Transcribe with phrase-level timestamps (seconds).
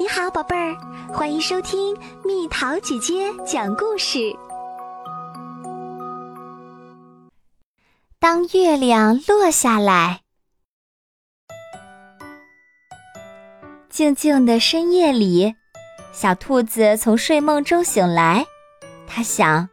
[0.00, 0.76] 你好，宝贝儿，
[1.12, 1.92] 欢迎收听
[2.24, 4.32] 蜜桃姐姐讲故事。
[8.20, 10.20] 当月亮落下来，
[13.90, 15.52] 静静的深夜里，
[16.12, 18.46] 小兔子从睡梦中醒来，
[19.04, 19.68] 它想：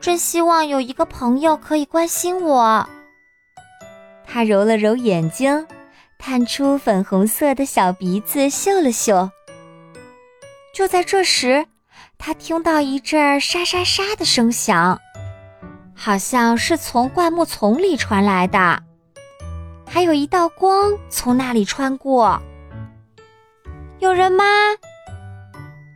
[0.00, 2.84] 真希望有一个朋友可以关心我。
[4.26, 5.64] 它揉了揉眼睛。
[6.20, 9.30] 探出粉红色的小鼻子嗅了嗅。
[10.74, 11.66] 就在这时，
[12.18, 15.00] 他听到一阵沙沙沙的声响，
[15.94, 18.82] 好像是从灌木丛里传来的，
[19.88, 22.40] 还有一道光从那里穿过。
[23.98, 24.44] 有人吗？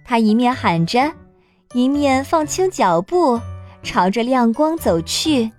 [0.05, 1.13] 他一面喊着，
[1.75, 3.41] 一面放轻脚步，
[3.83, 5.53] 朝着亮光走去。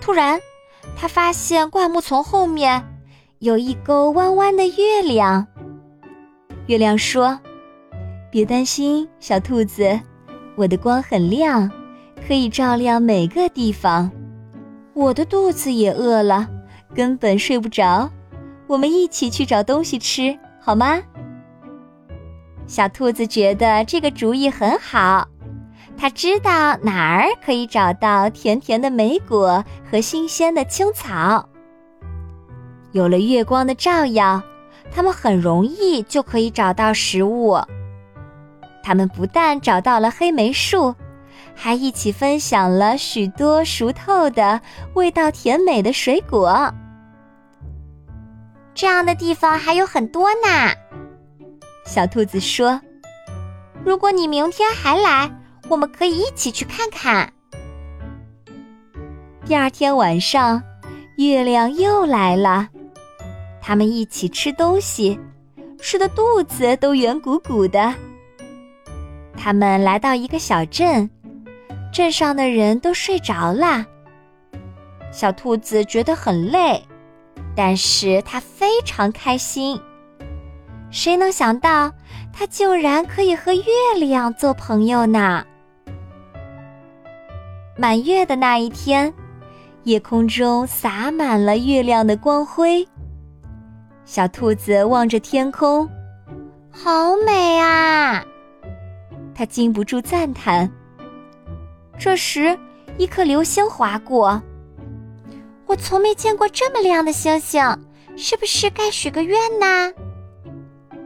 [0.00, 0.40] 突然，
[0.96, 2.84] 他发现灌木丛后面。
[3.40, 5.46] 有一钩弯弯的月亮。
[6.68, 7.38] 月亮说
[8.32, 10.00] ：“别担心，小兔子，
[10.56, 11.70] 我的光很亮，
[12.26, 14.10] 可以照亮每个地方。
[14.94, 16.48] 我的肚子也饿了，
[16.94, 18.10] 根本睡不着。
[18.66, 20.98] 我们一起去找东西吃，好吗？”
[22.66, 25.28] 小兔子觉得这个主意很好，
[25.94, 31.46] 它知道哪儿可以找到甜甜的莓果和新鲜的青草。
[32.96, 34.42] 有了月光的照耀，
[34.90, 37.60] 他们很容易就可以找到食物。
[38.82, 40.94] 他们不但找到了黑莓树，
[41.54, 44.58] 还一起分享了许多熟透的、
[44.94, 46.72] 味道甜美的水果。
[48.72, 50.72] 这样的地方还有很多呢，
[51.84, 52.80] 小兔子说
[53.84, 55.30] ：“如果你明天还来，
[55.68, 57.30] 我们可以一起去看看。”
[59.44, 60.62] 第二天晚上，
[61.18, 62.68] 月亮又来了。
[63.66, 65.18] 他们一起吃东西，
[65.80, 67.92] 吃的肚子都圆鼓鼓的。
[69.36, 71.10] 他们来到一个小镇，
[71.92, 73.84] 镇上的人都睡着了。
[75.10, 76.80] 小兔子觉得很累，
[77.56, 79.76] 但是它非常开心。
[80.92, 81.92] 谁能想到，
[82.32, 83.64] 它竟然可以和月
[83.98, 85.44] 亮做朋友呢？
[87.76, 89.12] 满月的那一天，
[89.82, 92.86] 夜空中洒满了月亮的光辉。
[94.06, 95.86] 小兔子望着天空，
[96.70, 98.24] 好美啊！
[99.34, 100.70] 它禁不住赞叹。
[101.98, 102.56] 这时，
[102.98, 104.40] 一颗流星划过，
[105.66, 107.60] 我从没见过这么亮的星星，
[108.16, 109.92] 是不是该许个愿呢？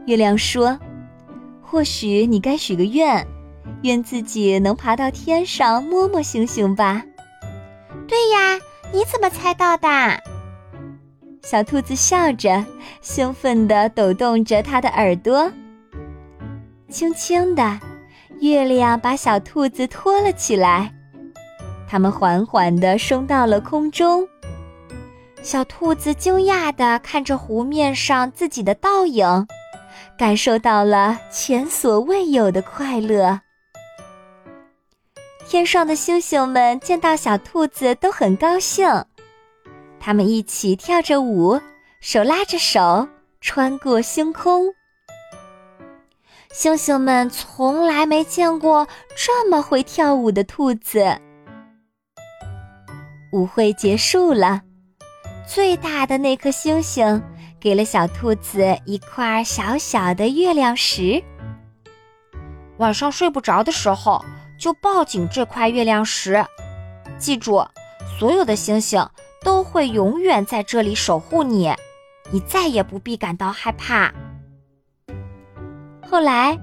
[0.05, 0.79] 月亮说
[1.59, 3.25] ：“或许你该许个愿，
[3.81, 7.01] 愿自己能爬到天上摸摸星星吧。”
[8.07, 8.59] 对呀，
[8.93, 9.87] 你怎么猜到的？
[11.43, 12.63] 小兔子笑着，
[13.01, 15.51] 兴奋地抖动着它的耳朵。
[16.89, 17.79] 轻轻的，
[18.39, 20.93] 月亮把小兔子托了起来。
[21.87, 24.27] 它们缓缓地升到了空中。
[25.41, 29.47] 小兔子惊讶地看着湖面上自己的倒影，
[30.17, 33.41] 感受到了前所未有的快乐。
[35.47, 38.87] 天上的星星们见到小兔子都很高兴。
[40.03, 41.61] 他们一起跳着舞，
[41.99, 43.07] 手拉着手，
[43.39, 44.73] 穿过星空。
[46.51, 51.21] 星星们从来没见过这么会跳舞的兔子。
[53.31, 54.63] 舞会结束了，
[55.47, 57.21] 最大的那颗星星
[57.59, 61.23] 给了小兔子一块小小的月亮石。
[62.79, 64.25] 晚上睡不着的时候，
[64.57, 66.43] 就抱紧这块月亮石，
[67.19, 67.63] 记住，
[68.19, 69.07] 所有的星星。
[69.43, 71.73] 都会永远在这里守护你，
[72.31, 74.13] 你再也不必感到害怕。
[76.07, 76.57] 后来，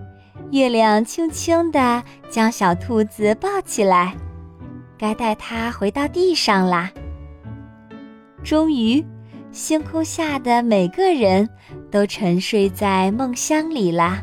[0.52, 4.14] 月亮轻轻地将小兔子抱起来，
[4.96, 6.90] 该带它回到地上啦。
[8.44, 9.04] 终于，
[9.50, 11.48] 星空下的每个人
[11.90, 14.22] 都沉睡在梦乡里啦。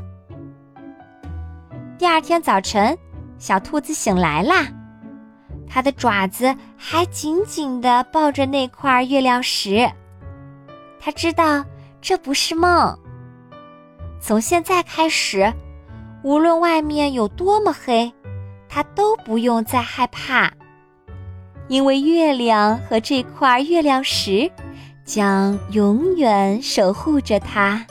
[1.98, 2.98] 第二天早晨，
[3.38, 4.68] 小兔子醒来啦。
[5.68, 9.92] 它的爪子还紧紧地抱着那块月亮石，
[11.00, 11.64] 它知道
[12.02, 12.98] 这不是梦。
[14.22, 15.54] 从现在开始，
[16.24, 18.12] 无论外面有多么黑，
[18.68, 20.52] 它都不用再害怕，
[21.68, 24.50] 因为月亮和这块月亮石
[25.04, 27.86] 将永远守护着它。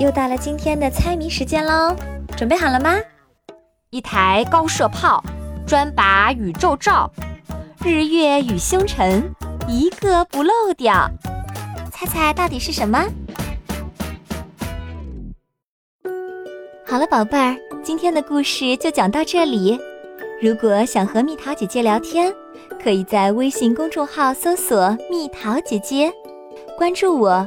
[0.00, 1.94] 又到了今天的猜谜时间喽，
[2.34, 2.96] 准备好了吗？
[3.90, 5.22] 一台高射炮，
[5.66, 7.06] 专把宇宙照；
[7.84, 9.30] 日月与星辰，
[9.68, 11.06] 一个不漏掉。
[11.92, 13.04] 猜猜到底是什么？
[16.86, 19.78] 好了，宝贝儿，今天的故事就讲到这里。
[20.40, 22.32] 如果想和蜜桃姐姐聊天，
[22.82, 26.10] 可以在微信公众号搜索“蜜桃姐姐”，
[26.78, 27.46] 关注我，